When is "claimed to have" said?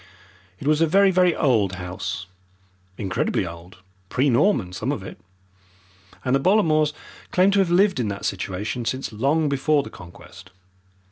7.31-7.69